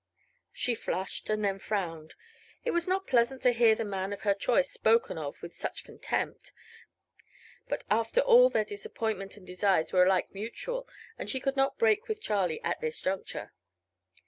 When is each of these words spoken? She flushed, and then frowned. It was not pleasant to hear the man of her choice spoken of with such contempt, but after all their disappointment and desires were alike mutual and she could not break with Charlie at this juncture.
She 0.51 0.73
flushed, 0.73 1.29
and 1.29 1.45
then 1.45 1.59
frowned. 1.59 2.15
It 2.65 2.71
was 2.71 2.87
not 2.87 3.05
pleasant 3.05 3.43
to 3.43 3.51
hear 3.51 3.75
the 3.75 3.85
man 3.85 4.11
of 4.11 4.21
her 4.21 4.33
choice 4.33 4.67
spoken 4.71 5.19
of 5.19 5.39
with 5.43 5.55
such 5.55 5.83
contempt, 5.83 6.51
but 7.69 7.83
after 7.87 8.19
all 8.21 8.49
their 8.49 8.65
disappointment 8.65 9.37
and 9.37 9.45
desires 9.45 9.93
were 9.93 10.03
alike 10.05 10.33
mutual 10.33 10.87
and 11.19 11.29
she 11.29 11.39
could 11.39 11.55
not 11.55 11.77
break 11.77 12.07
with 12.07 12.19
Charlie 12.19 12.63
at 12.63 12.81
this 12.81 12.99
juncture. 12.99 13.51